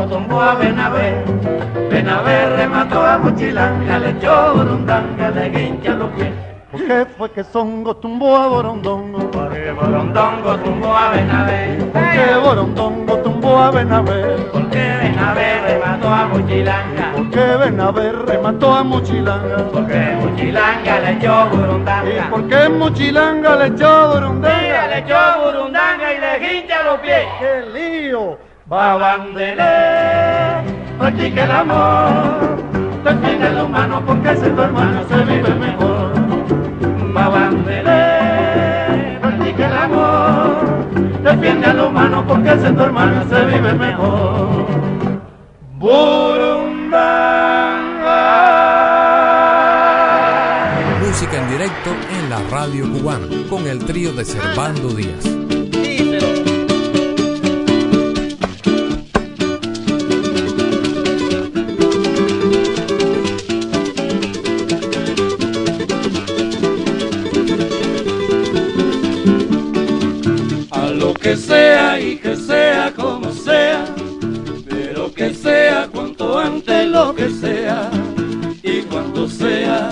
tumbúa, 0.10 0.56
ven 0.56 0.80
a 0.80 0.88
a 0.88 2.22
ver, 2.22 2.50
remató 2.58 3.06
a 3.06 3.18
mochilanga, 3.18 4.00
le 4.00 4.10
echó 4.10 4.54
burundanga, 4.54 5.30
le 5.32 5.64
hincha 5.64 5.94
los 5.96 6.10
pies. 6.12 6.34
¿Por 6.72 6.88
qué 6.88 7.06
fue 7.06 7.32
que 7.32 7.44
Songo 7.44 7.96
tumbó 7.98 8.36
a 8.36 8.48
Borondongo? 8.48 9.30
Porque 9.30 9.72
Borondongo 9.72 10.58
tumbó 10.58 10.96
a 10.96 11.12
Benavé. 11.12 11.78
¿Por 11.94 12.02
qué 12.12 12.36
Borondongo 12.44 13.18
tumbó 13.20 13.58
a 13.60 13.72
Benavé? 13.72 14.38
Porque 14.52 14.98
Benavé 15.02 15.62
remató 15.62 16.10
a 16.10 16.26
Muchilanga. 16.28 17.12
¿Por 17.16 17.30
qué 17.30 17.58
Benavé 17.58 18.12
remató 18.12 18.74
a 18.74 18.84
Muchilanga? 18.84 19.58
Porque 19.72 20.18
Muchilanga 20.20 21.00
le 21.00 21.12
echó 21.12 21.48
burundanga. 21.52 22.10
¿Y 22.10 22.30
por 22.32 22.48
qué 22.48 22.70
Muchilanga 22.70 23.56
le 23.56 23.68
echó 23.68 24.14
burundanga? 24.14 24.88
le 24.88 24.98
echó 24.98 25.20
burundanga 25.44 26.14
y 26.14 26.20
le 26.20 26.60
hincha 26.60 26.84
los 26.84 27.00
pies. 27.02 27.26
¡Qué 27.40 27.62
lío! 27.72 28.53
Babandele, 28.66 29.64
practica 30.98 31.44
el 31.44 31.52
amor. 31.52 32.58
Defiende 33.04 33.48
el 33.50 33.62
humano 33.62 34.02
porque 34.06 34.32
ese 34.32 34.50
tu 34.52 34.62
hermano 34.62 35.04
se 35.10 35.18
vive 35.18 35.54
mejor. 35.56 36.14
Babandele, 37.14 38.00
practica 39.20 39.68
el 39.68 39.78
amor. 39.78 40.88
Defiende 41.24 41.68
al 41.68 41.80
humano 41.82 42.24
porque 42.26 42.54
ese 42.54 42.72
tu 42.72 42.84
hermano 42.84 43.26
se 43.30 43.46
vive 43.46 43.74
mejor. 43.74 44.66
Burundanga. 45.78 47.50
Música 51.06 51.38
en 51.38 51.50
directo 51.50 51.90
en 52.18 52.30
la 52.30 52.40
radio 52.50 52.90
cubana 52.90 53.28
con 53.50 53.68
el 53.68 53.84
trío 53.84 54.14
de 54.14 54.24
Servando 54.24 54.88
Díaz. 54.88 55.53
Que 71.24 71.38
sea 71.38 72.02
y 72.02 72.18
que 72.18 72.36
sea 72.36 72.94
como 72.94 73.32
sea, 73.32 73.86
pero 74.70 75.14
que 75.14 75.34
sea 75.34 75.88
cuanto 75.88 76.38
antes 76.38 76.86
lo 76.90 77.16
que 77.16 77.30
sea 77.30 77.90
y 78.62 78.82
cuando 78.82 79.30
sea 79.30 79.90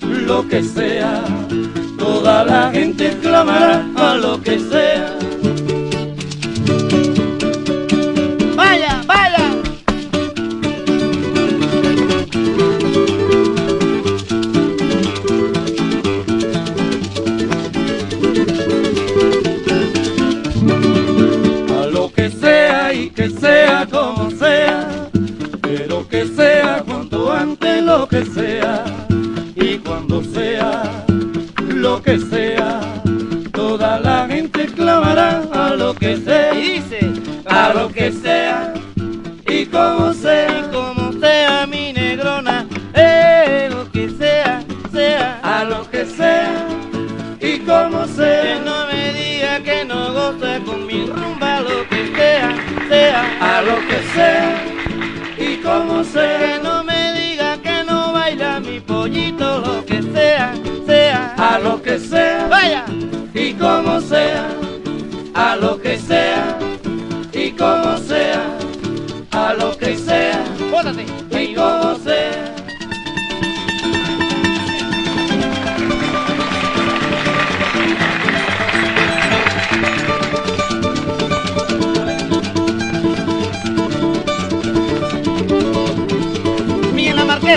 lo 0.00 0.46
que 0.48 0.62
sea, 0.62 1.24
toda 1.98 2.44
la 2.44 2.70
gente 2.70 3.10
clamará 3.20 3.84
a 3.96 4.14
lo 4.14 4.40
que 4.40 4.60
sea. 4.60 5.21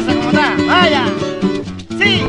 Como. 0.03 0.67
Vaya. 0.67 1.05
Sí. 1.97 2.21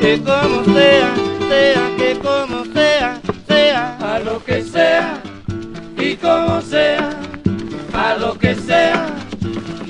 Que 0.00 0.20
como 0.22 0.64
sea, 0.74 1.14
sea, 1.48 1.96
que 1.96 2.18
como 2.22 2.64
sea, 2.74 3.20
sea, 3.48 3.98
a 4.00 4.18
lo 4.18 4.44
que 4.44 4.62
sea, 4.62 5.22
y 5.96 6.14
como 6.16 6.60
sea, 6.60 7.10
a 7.94 8.14
lo 8.16 8.38
que 8.38 8.54
sea, 8.54 9.06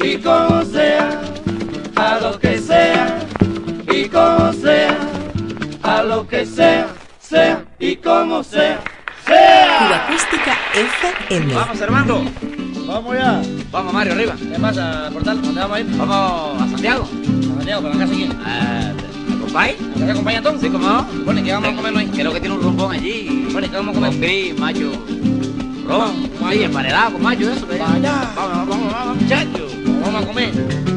y 0.01 0.19
como 0.19 0.63
sea, 0.65 1.21
a 1.97 2.19
lo 2.21 2.39
que 2.39 2.59
sea, 2.59 3.19
y 3.93 4.09
como 4.09 4.53
sea, 4.53 4.97
a 5.83 6.03
lo 6.05 6.29
que 6.29 6.47
sea, 6.47 6.87
sea, 7.19 7.65
y 7.81 7.97
como 7.97 8.45
sea, 8.45 8.81
sea. 9.27 10.16
FM. 10.77 11.55
Vamos, 11.55 11.81
Armando. 11.81 12.23
Vamos 12.87 13.17
ya. 13.17 13.41
Vamos, 13.73 13.95
Mario, 13.95 14.13
arriba. 14.13 14.37
¿Qué 14.37 14.61
pasa, 14.61 15.09
Portal? 15.11 15.41
¿Dónde 15.41 15.61
vamos 15.63 15.77
a 15.77 15.81
ir? 15.81 15.87
Vamos 15.97 16.63
a 16.63 16.69
Santiago. 16.69 17.05
A 17.05 17.57
Santiago, 17.57 17.83
¿para 17.83 17.95
la 17.95 18.01
casa 18.01 18.15
quién? 18.15 18.33
Ah, 18.45 18.93
¿Me 19.27 19.35
acompañáis? 19.37 19.77
¿A 19.81 20.01
casa 20.01 20.13
acompaña 20.13 20.39
entonces? 20.39 20.61
Sí, 20.61 20.69
¿cómo 20.71 20.87
no? 20.87 21.03
Bueno, 21.25 21.41
¿y 21.41 21.45
qué 21.45 21.53
vamos 21.55 21.71
a 21.71 21.77
comer 21.77 21.97
hoy? 21.97 22.07
Creo 22.09 22.31
que 22.31 22.41
tiene 22.41 22.55
un 22.57 22.63
rumbón 22.63 22.93
allí. 22.93 23.49
Bueno, 23.53 23.67
¿y 23.67 23.71
qué 23.71 23.77
vamos 23.77 23.93
a 23.93 23.95
comer? 23.95 24.11
Con 24.11 24.21
gris, 24.21 24.59
macho. 24.59 24.93
Ron, 25.89 26.31
sí, 26.53 26.63
emparedado 26.63 27.13
con 27.13 27.23
macho, 27.23 27.51
eso. 27.51 27.67
¿eh? 27.73 27.79
Vaya. 27.79 28.33
Vamos, 28.37 28.69
vamos, 28.69 28.69
vamos, 28.69 28.93
vamos, 28.93 29.23
muchachos. 29.23 29.73
Vamos 30.03 30.23
a 30.23 30.27
comer. 30.27 30.96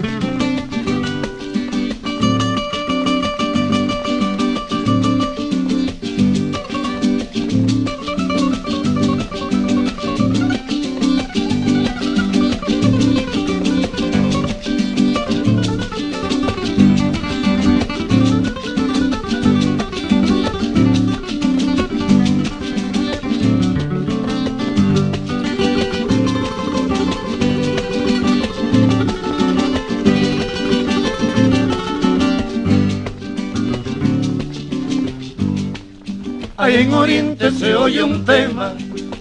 Se 37.57 37.75
oye 37.75 38.03
un 38.03 38.23
tema 38.23 38.73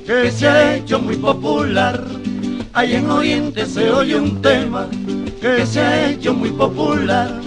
que 0.07 0.31
se 0.31 0.47
ha 0.47 0.76
hecho 0.76 1.01
muy 1.01 1.16
popular. 1.16 2.05
Ahí 2.72 2.95
en 2.95 3.11
Oriente 3.11 3.66
se 3.66 3.91
oye 3.91 4.16
un 4.16 4.41
tema 4.41 4.87
que 5.41 5.66
se 5.66 5.81
ha 5.81 6.11
hecho 6.11 6.35
muy 6.35 6.51
popular. 6.51 7.41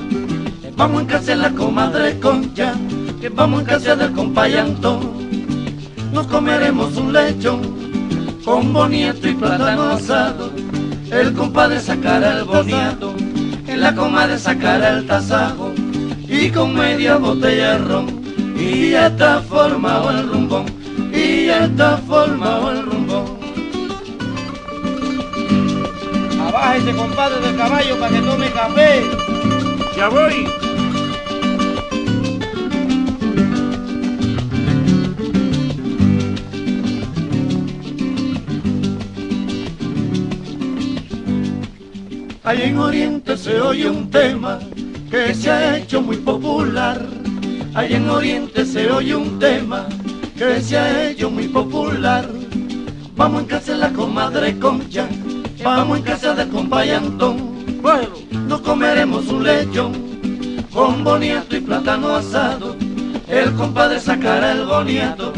Vamos 0.75 1.03
en 1.03 1.07
casa 1.07 1.31
de 1.31 1.35
la 1.37 1.51
comadre 1.51 2.19
Concha, 2.19 2.73
que 3.21 3.29
vamos 3.29 3.61
en 3.61 3.67
casa 3.67 3.95
del 3.95 4.11
compadre 4.11 4.59
Antón. 4.59 4.99
Nos 6.11 6.27
comeremos 6.27 6.97
un 6.97 7.13
lechón 7.13 7.61
con 8.43 8.73
boniato 8.73 9.29
y 9.29 9.33
plátano 9.33 9.83
asado. 9.83 10.51
El 11.09 11.33
compadre 11.33 11.79
sacará 11.79 12.39
el 12.39 12.43
boniato, 12.43 13.13
en 13.67 13.81
la 13.81 13.95
comadre 13.95 14.37
sacará 14.37 14.97
el 14.97 15.05
tasajo 15.05 15.71
y 16.27 16.49
con 16.49 16.73
media 16.73 17.17
botella 17.17 17.73
de 17.73 17.77
ron. 17.77 18.20
Y 18.61 18.91
ya 18.91 19.07
está 19.07 19.41
formado 19.41 20.11
el 20.11 20.29
rumbón, 20.29 20.65
y 21.11 21.47
ya 21.47 21.65
está 21.65 21.97
formado 21.97 22.71
el 22.71 22.85
rumbón. 22.85 23.25
Abaja 26.39 26.77
ese 26.77 26.93
compadre 26.93 27.39
del 27.41 27.57
caballo 27.57 27.99
para 27.99 28.13
que 28.13 28.21
tome 28.21 28.51
café. 28.51 29.01
Ya 29.97 30.09
voy. 30.09 30.47
Ahí 42.43 42.61
en 42.61 42.77
Oriente 42.77 43.37
se 43.37 43.59
oye 43.59 43.89
un 43.89 44.11
tema 44.11 44.59
que 45.09 45.33
se 45.33 45.49
ha 45.49 45.77
hecho 45.77 45.99
muy 46.01 46.17
popular. 46.17 47.20
Ahí 47.73 47.93
en 47.93 48.09
Oriente 48.09 48.65
se 48.65 48.91
oye 48.91 49.15
un 49.15 49.39
tema 49.39 49.87
que 50.37 50.43
ha 50.75 51.09
hecho 51.09 51.29
muy 51.29 51.47
popular. 51.47 52.27
Vamos 53.15 53.43
en 53.43 53.47
casa 53.47 53.71
de 53.73 53.77
la 53.77 53.93
comadre 53.93 54.59
Concha, 54.59 55.07
vamos 55.63 55.99
en 55.99 56.03
casa 56.03 56.33
del 56.33 56.49
compadre 56.49 56.95
Antón. 56.95 57.81
Bueno, 57.81 58.09
nos 58.47 58.61
comeremos 58.61 59.27
un 59.27 59.43
lechón 59.43 59.93
con 60.73 61.03
boniato 61.03 61.55
y 61.55 61.61
plátano 61.61 62.15
asado. 62.15 62.75
El 63.29 63.53
compadre 63.53 64.01
sacará 64.01 64.51
el 64.51 64.65
boniato 64.65 65.31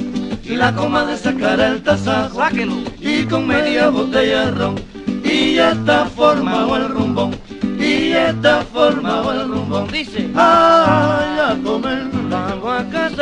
y 0.44 0.56
la 0.56 0.74
comadre 0.74 1.18
sacará 1.18 1.68
el 1.68 1.84
tasajo. 1.84 2.40
Sáquelo. 2.40 2.78
Y 3.00 3.26
con 3.26 3.46
media 3.46 3.90
botella 3.90 4.46
de 4.46 4.52
ron 4.52 4.76
y 5.24 5.56
ya 5.56 5.72
está 5.72 6.06
formado 6.06 6.76
el 6.78 6.90
rumbón. 6.90 7.36
Y 7.80 8.10
ya 8.10 8.30
está 8.30 8.62
formado 8.62 9.32
el 9.34 9.50
rumbón. 9.50 9.88
Dice. 9.90 10.30
Ay, 10.36 11.40
a 11.40 11.58
comer 11.64 12.13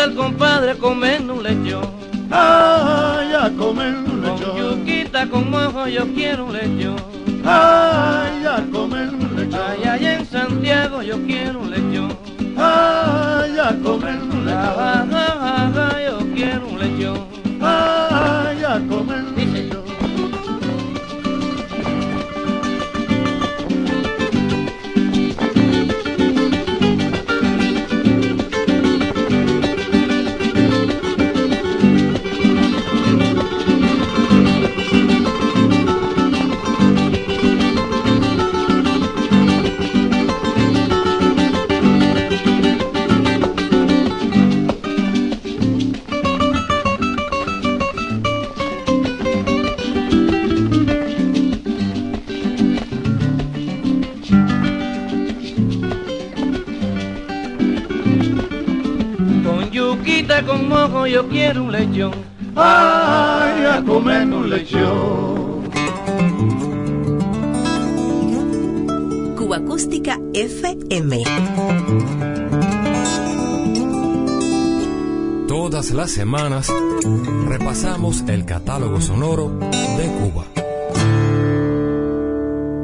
el 0.04 0.16
compadre 0.16 0.78
comer 0.78 1.22
un 1.22 1.44
lechón. 1.44 1.86
Ay, 2.32 3.34
a 3.34 3.52
comer 3.58 3.96
un 3.96 4.22
lechón. 4.22 4.52
Con 4.52 4.58
yuquita 4.58 5.28
con 5.28 5.52
mojo 5.52 5.88
yo 5.88 6.08
quiero 6.14 6.46
un 6.46 6.54
lechón. 6.54 6.96
Ay, 7.46 8.46
a 8.46 8.66
comer 8.72 9.10
un 9.10 9.36
lechón. 9.36 9.62
Ay, 9.70 9.84
allá 9.84 10.14
en 10.16 10.26
Santiago 10.26 11.02
yo 11.02 11.18
quiero 11.26 11.60
un 11.60 11.70
lechón. 11.70 12.18
Ay, 12.58 13.58
a 13.60 13.76
comer 13.84 14.20
un 14.22 14.46
lechón. 14.46 14.80
Ajá, 14.80 15.92
yo 16.04 16.18
quiero 16.34 16.68
un 16.68 16.80
lechón. 16.80 17.20
Ay, 17.62 18.64
a 18.64 18.80
comer 18.90 19.24
un 19.24 19.36
lechón. 19.36 19.41
Con 60.46 60.70
mojo 60.70 61.08
yo 61.08 61.28
quiero 61.28 61.64
un 61.64 61.72
lechón. 61.72 62.12
Ay, 62.56 63.66
a 63.66 63.84
comer 63.86 64.28
un 64.28 64.50
lechón. 64.50 65.62
Cuba 69.38 69.58
Acústica 69.58 70.20
FM. 70.34 71.24
Todas 75.48 75.92
las 75.92 76.12
semanas 76.12 76.72
repasamos 77.48 78.24
el 78.28 78.46
catálogo 78.46 79.02
sonoro 79.02 79.50
de 79.50 80.08
Cuba. 80.20 80.61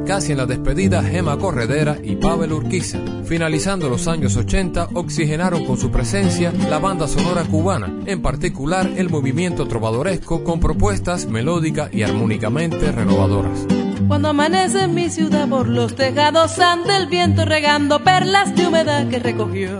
Casi 0.07 0.31
en 0.31 0.37
la 0.37 0.45
despedida, 0.45 1.03
Gema 1.03 1.37
Corredera 1.37 1.97
y 2.01 2.15
Pavel 2.15 2.53
Urquiza. 2.53 2.97
Finalizando 3.25 3.89
los 3.89 4.07
años 4.07 4.37
80, 4.37 4.91
oxigenaron 4.93 5.65
con 5.65 5.77
su 5.77 5.91
presencia 5.91 6.53
la 6.69 6.79
banda 6.79 7.09
sonora 7.09 7.43
cubana, 7.43 7.93
en 8.05 8.21
particular 8.21 8.89
el 8.95 9.09
movimiento 9.09 9.67
trovadoresco 9.67 10.45
con 10.45 10.61
propuestas 10.61 11.25
melódicas 11.25 11.93
y 11.93 12.03
armónicamente 12.03 12.89
renovadoras. 12.89 13.67
Cuando 14.07 14.29
amanece 14.29 14.83
en 14.83 14.95
mi 14.95 15.09
ciudad 15.09 15.49
por 15.49 15.67
los 15.67 15.93
tejados 15.93 16.57
anda 16.57 16.95
el 16.95 17.07
viento 17.07 17.43
regando 17.43 18.01
perlas 18.01 18.55
de 18.55 18.65
humedad 18.65 19.09
que 19.09 19.19
recogió 19.19 19.77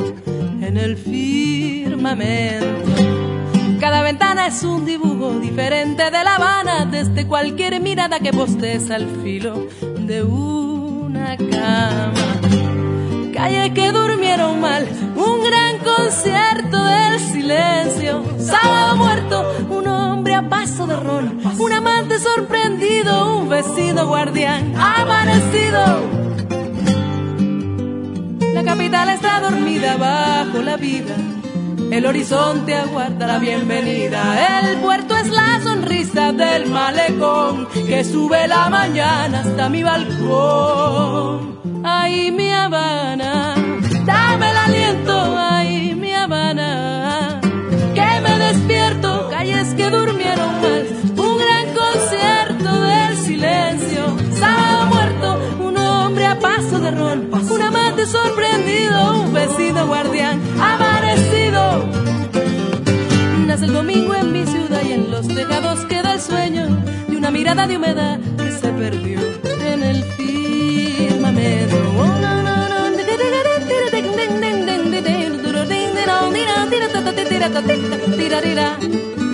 en 0.62 0.76
el 0.76 0.98
firmamento. 0.98 2.66
Cada 3.80 4.02
ventana 4.02 4.48
es 4.48 4.62
un 4.64 4.86
dibujo 4.86 5.40
diferente 5.40 6.04
de 6.04 6.24
La 6.24 6.36
Habana 6.36 6.86
desde 6.86 7.26
cualquier 7.26 7.80
mirada 7.80 8.20
que 8.20 8.34
posteza 8.34 8.96
al 8.96 9.08
filo 9.24 9.68
de 10.08 10.24
una 10.24 11.36
cama. 11.36 12.14
Calles 13.34 13.72
que 13.72 13.92
durmieron 13.92 14.62
mal, 14.62 14.88
un 15.16 15.44
gran 15.44 15.80
concierto 15.80 16.82
del 16.86 17.20
silencio. 17.20 18.24
Sábado 18.40 18.96
muerto, 18.96 19.46
un 19.70 19.88
hombre 19.88 20.34
a 20.36 20.48
paso 20.48 20.88
de 20.88 20.96
rol, 20.96 21.38
un 21.60 21.74
amante 21.74 22.20
sorprendido, 22.20 23.38
un 23.38 23.50
vecino 23.50 24.08
guardián 24.08 24.74
amanecido. 24.78 26.02
La 28.54 28.64
capital 28.64 29.10
está 29.10 29.42
dormida 29.42 29.98
bajo 29.98 30.62
la 30.62 30.78
vida 30.78 31.16
El 31.92 32.06
horizonte 32.06 32.76
aguarda 32.76 33.28
la 33.28 33.40
bienvenida. 33.40 34.60
El 34.60 34.78
puerto 34.80 35.16
es 35.16 35.30
la 35.30 35.60
sonrisa 35.64 36.34
del 36.34 36.68
malecón 36.70 37.68
que 37.88 38.04
sube 38.04 38.48
la 38.48 38.70
mañana 38.70 39.40
hasta 39.40 39.70
mi 39.70 39.84
balcón. 39.84 41.60
Ay, 41.84 42.32
mi 42.32 42.52
Habana, 42.52 43.56
dame 44.06 44.52
el 44.52 44.58
aliento, 44.58 45.36
ay, 45.38 45.96
mi 45.96 46.14
Habana. 46.14 47.40
Que 47.96 48.22
me 48.22 48.38
despierto, 48.38 49.30
calles 49.30 49.74
que 49.74 49.90
durmieron 49.90 50.62
mal. 50.62 50.88
Un 51.18 51.38
gran 51.38 51.66
concierto 51.74 52.82
del 52.82 53.18
silencio. 53.18 54.18
Sábado 54.38 54.86
muerto, 54.88 55.40
un 55.62 55.78
hombre 55.78 56.26
a 56.26 56.38
paso 56.38 56.80
de 56.80 56.92
rol. 56.92 57.30
Un 57.50 57.62
amante 57.62 58.06
sorprendido, 58.06 59.22
un 59.22 59.34
vecino 59.34 59.88
guardián 59.88 60.17
sueño 66.20 66.68
de 67.08 67.18
una 67.18 67.32
mirada 67.32 67.68
de 67.68 67.78
humedad 67.78 68.20
que 68.38 68.52
se 68.52 68.70
perdió 68.70 69.20
en 69.66 69.84
el 69.84 70.04
firmamento. 70.04 71.78
Yo 78.78 79.27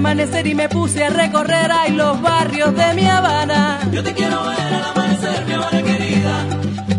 amanecer 0.00 0.46
y 0.46 0.54
me 0.54 0.66
puse 0.70 1.04
a 1.04 1.10
recorrer 1.10 1.70
ahí 1.70 1.92
los 1.92 2.22
barrios 2.22 2.74
de 2.74 2.94
mi 2.94 3.06
Habana. 3.06 3.80
Yo 3.92 4.02
te 4.02 4.14
quiero 4.14 4.42
ver 4.44 4.74
al 4.74 4.84
amanecer, 4.84 5.44
mi 5.46 5.52
Habana 5.52 5.82
querida. 5.82 6.46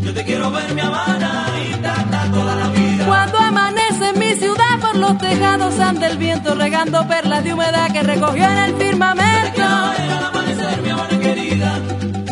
Yo 0.04 0.14
te 0.14 0.24
quiero 0.24 0.52
ver, 0.52 0.74
mi 0.76 0.82
Habana, 0.82 1.45
y 1.66 1.72
cantar 1.82 2.32
toda 2.32 2.56
la 2.56 2.68
vida. 2.68 3.06
Cuando 3.08 3.39
amanece 3.39 4.10
en 4.10 4.20
mi 4.20 4.36
ciudad 4.36 4.80
por 4.80 4.95
los 4.97 5.18
tejados 5.18 5.80
anda 5.80 6.08
el 6.08 6.18
viento 6.20 6.54
regando 6.54 7.08
perlas 7.08 7.43
de 7.43 7.54
humedad 7.56 7.91
que 7.91 8.04
recogió 8.04 8.43
en 8.45 8.58
el 8.60 8.76
firmamento. 8.76 9.32
Yo 9.32 9.56
te 9.56 9.62
quiero 9.64 9.89
ver 9.89 10.12
al 10.12 10.26
amanecer, 10.26 10.82
mi 10.84 10.89
Habana 10.91 11.20
querida. 11.20 11.80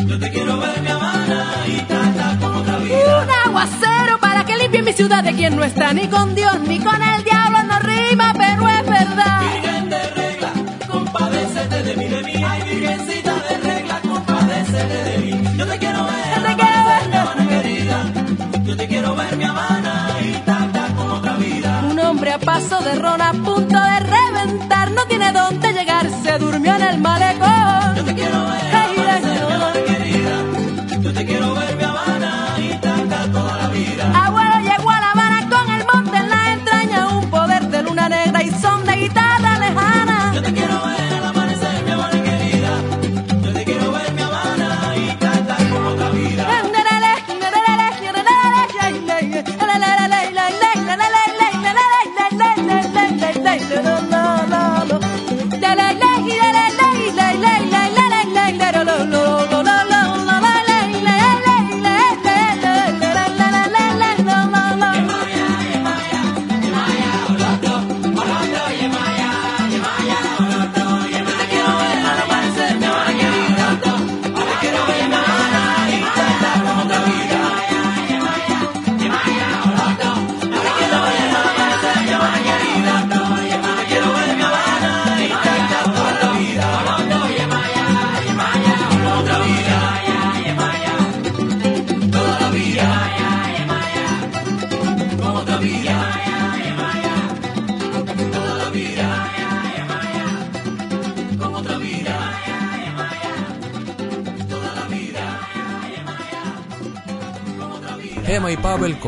Yo 0.06 0.18
te 0.20 0.30
quiero 0.30 0.60
ver, 0.60 0.82
mi 0.82 0.88
Habana, 0.88 1.44
y 1.66 1.80
cantar 1.80 2.38
como 2.38 2.58
otra 2.60 2.76
vida. 2.78 3.24
Un 3.24 3.48
aguacero 3.48 4.18
para 4.20 4.44
que 4.44 4.56
limpie 4.56 4.82
mi 4.82 4.92
ciudad 4.92 5.24
de 5.24 5.32
quien 5.32 5.56
no 5.56 5.64
está 5.64 5.92
ni 5.92 6.06
con 6.06 6.36
Dios 6.36 6.60
ni 6.60 6.78
con 6.78 7.02
el 7.02 7.24
diablo 7.24 7.59
compadécete 11.80 11.82
de 11.82 11.96
mí, 11.96 12.08
de 12.08 12.22
mí. 12.22 12.44
Ay, 12.46 12.62
virgencita 12.62 13.34
de 13.34 13.58
regla, 13.58 14.00
compadécete 14.02 15.04
de 15.04 15.18
mí. 15.18 15.58
Yo 15.58 15.66
te 15.66 15.78
quiero 15.78 16.04
ver, 16.04 16.34
Yo 16.36 16.42
te 16.46 16.54
quiero 16.56 16.84
ver. 16.84 17.08
mi 17.08 17.16
Habana 17.16 17.48
querida. 17.48 18.04
Yo 18.64 18.76
te 18.76 18.88
quiero 18.88 19.16
ver, 19.16 19.36
mi 19.36 19.44
Habana, 19.44 20.08
y 20.20 20.32
cantar 20.44 20.94
como 20.94 21.14
otra 21.14 21.36
vida. 21.36 21.82
Un 21.90 21.98
hombre 21.98 22.32
a 22.32 22.38
paso 22.38 22.80
de 22.80 22.94
ron 22.96 23.22
a 23.22 23.32
punto 23.32 23.78
de 23.80 24.00
reventar, 24.00 24.90
no 24.90 25.04
tiene 25.06 25.32
dónde 25.32 25.72
llegar, 25.72 26.06
se 26.22 26.38
durmió 26.38 26.74
en 26.76 26.82
el 26.82 26.98
malecón. 26.98 27.19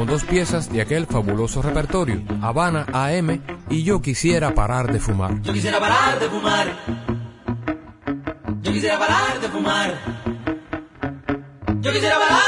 Con 0.03 0.09
dos 0.09 0.24
piezas 0.24 0.68
de 0.68 0.80
aquel 0.80 1.07
fabuloso 1.07 1.62
repertorio, 1.62 2.24
Habana 2.42 2.86
AM 2.92 3.40
y 3.70 3.84
Yo 3.84 4.03
quisiera 4.03 4.53
parar 4.53 4.92
de 4.92 4.98
fumar. 4.98 5.40
Yo 5.42 5.53
quisiera 5.53 5.78
parar 5.78 6.18
de 6.18 6.28
fumar. 6.28 6.66
Yo 8.62 8.72
quisiera 8.72 8.98
parar 8.98 9.40
de 9.40 9.48
fumar. 9.48 9.94
Yo 11.80 11.92
quisiera 11.92 12.18
parar 12.18 12.41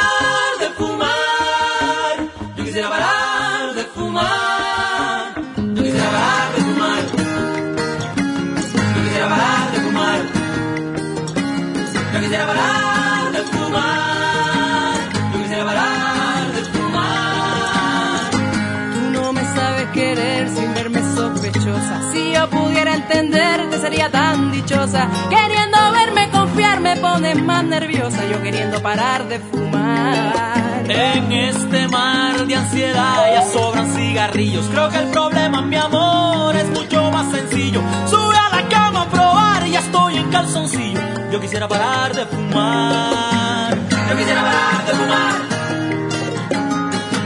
yo 22.35 22.51
pudiera 22.51 22.95
entenderte 22.95 23.79
sería 23.79 24.11
tan 24.11 24.51
dichosa. 24.51 25.09
Queriendo 25.31 25.79
verme 25.93 26.31
confiar 26.31 26.81
me 26.81 26.97
pones 26.97 27.41
más 27.43 27.65
nerviosa. 27.65 28.25
Yo 28.31 28.43
queriendo 28.43 28.83
parar 28.83 29.27
de 29.29 29.39
fumar. 29.39 30.85
En 30.89 31.33
este 31.33 31.89
mar 31.89 32.47
de 32.47 32.57
ansiedad 32.57 33.33
ya 33.33 33.43
sobran 33.53 33.89
cigarrillos. 33.95 34.67
Creo 34.67 34.91
que 34.91 34.99
el 34.99 35.07
problema, 35.07 35.63
mi 35.63 35.77
amor, 35.77 36.57
es 36.57 36.69
mucho 36.71 37.11
más 37.11 37.31
sencillo. 37.31 37.81
Sube 38.11 38.37
a 38.37 38.57
la 38.57 38.69
cama 38.69 39.03
a 39.03 39.09
probar 39.09 39.67
y 39.67 39.73
ya 39.73 39.81
estoy 39.81 40.17
en 40.17 40.31
calzoncillo. 40.31 41.01
Yo 41.33 41.41
quisiera 41.41 41.69
parar 41.69 42.15
de 42.15 42.27
fumar. 42.27 43.75
Yo 44.11 44.17
quisiera 44.17 44.43
parar 44.43 44.87
de 44.87 44.93
fumar. 44.93 45.35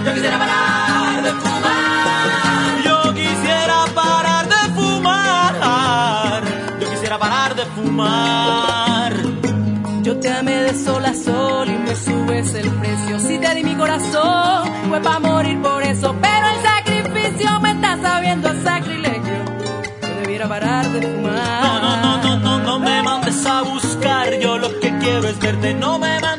Yo 0.05 0.15
quisiera 0.15 0.39
parar 0.39 1.23
de 1.23 1.31
fumar. 1.33 1.68
Yo 10.03 10.17
te 10.21 10.33
amé 10.33 10.63
de 10.63 10.75
sol 10.75 11.05
a 11.05 11.13
sol 11.15 11.69
y 11.69 11.77
me 11.79 11.97
subes 11.97 12.55
el 12.55 12.71
precio. 12.71 13.19
Si 13.19 13.39
te 13.39 13.55
di 13.57 13.65
mi 13.65 13.75
corazón, 13.75 14.71
fue 14.89 15.01
para 15.01 15.19
morir 15.19 15.61
por 15.61 15.83
eso. 15.83 16.15
Pero 16.21 16.47
el 16.47 16.63
sacrificio 16.63 17.61
me 17.61 17.73
está 17.73 17.99
sabiendo 18.01 18.49
el 18.51 18.63
sacrilegio. 18.63 19.45
Yo 20.03 20.21
debiera 20.21 20.49
parar 20.49 20.89
de 20.93 21.03
fumar. 21.03 21.63
No, 21.63 21.81
no, 21.81 21.97
no, 21.97 22.23
no, 22.23 22.39
no, 22.39 22.59
no 22.61 22.79
me 22.79 23.03
mandes 23.03 23.45
a 23.47 23.63
buscar. 23.63 24.39
Yo 24.39 24.59
lo 24.59 24.79
que 24.79 24.97
quiero 24.99 25.27
es 25.29 25.39
verte, 25.41 25.75
no 25.75 25.99
me 25.99 26.21
mandes 26.21 26.38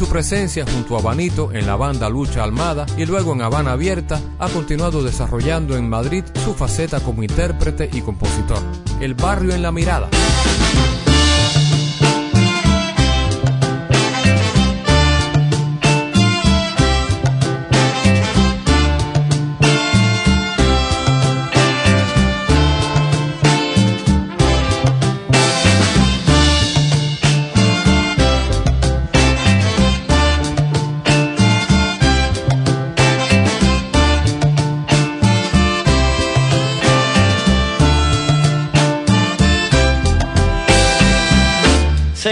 su 0.00 0.08
presencia 0.08 0.64
junto 0.64 0.96
a 0.96 1.02
Banito 1.02 1.52
en 1.52 1.66
la 1.66 1.76
banda 1.76 2.08
Lucha 2.08 2.42
Almada 2.42 2.86
y 2.96 3.04
luego 3.04 3.34
en 3.34 3.42
Habana 3.42 3.72
Abierta, 3.72 4.18
ha 4.38 4.48
continuado 4.48 5.02
desarrollando 5.02 5.76
en 5.76 5.90
Madrid 5.90 6.24
su 6.42 6.54
faceta 6.54 7.00
como 7.00 7.22
intérprete 7.22 7.90
y 7.92 8.00
compositor. 8.00 8.62
El 8.98 9.12
barrio 9.12 9.54
en 9.54 9.60
la 9.60 9.72
mirada. 9.72 10.08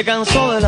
cansó 0.09 0.52
de 0.52 0.62
la 0.62 0.67